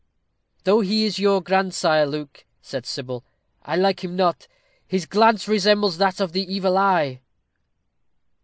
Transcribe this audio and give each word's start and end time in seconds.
"Though 0.63 0.79
he 0.79 1.05
is 1.05 1.19
your 1.19 1.43
grandsire, 1.43 2.07
Luke," 2.07 2.43
said 2.59 2.87
Sybil, 2.87 3.23
"I 3.61 3.75
like 3.75 4.03
him 4.03 4.15
not. 4.15 4.47
His 4.87 5.05
glance 5.05 5.47
resembles 5.47 5.99
that 5.99 6.19
of 6.19 6.31
the 6.31 6.41
Evil 6.51 6.75
Eye." 6.75 7.21